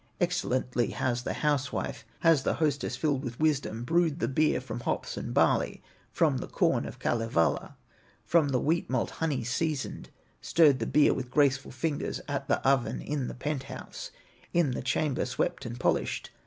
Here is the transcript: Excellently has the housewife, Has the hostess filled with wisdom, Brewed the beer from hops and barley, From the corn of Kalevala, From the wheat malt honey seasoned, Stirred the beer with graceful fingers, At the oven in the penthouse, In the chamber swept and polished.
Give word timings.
Excellently 0.19 0.87
has 0.87 1.21
the 1.21 1.33
housewife, 1.45 2.05
Has 2.21 2.41
the 2.41 2.55
hostess 2.55 2.95
filled 2.95 3.23
with 3.23 3.39
wisdom, 3.39 3.83
Brewed 3.83 4.17
the 4.17 4.27
beer 4.27 4.59
from 4.59 4.79
hops 4.79 5.15
and 5.15 5.31
barley, 5.31 5.83
From 6.11 6.37
the 6.39 6.47
corn 6.47 6.87
of 6.87 6.97
Kalevala, 6.97 7.77
From 8.25 8.49
the 8.49 8.59
wheat 8.59 8.89
malt 8.89 9.11
honey 9.11 9.43
seasoned, 9.43 10.09
Stirred 10.41 10.79
the 10.79 10.87
beer 10.87 11.13
with 11.13 11.29
graceful 11.29 11.69
fingers, 11.69 12.19
At 12.27 12.47
the 12.47 12.67
oven 12.67 12.99
in 12.99 13.27
the 13.27 13.35
penthouse, 13.35 14.09
In 14.53 14.71
the 14.71 14.81
chamber 14.81 15.23
swept 15.23 15.67
and 15.67 15.79
polished. 15.79 16.31